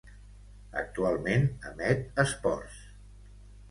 Actualment 0.85 1.47
emet 1.73 2.05
esports. 2.27 2.85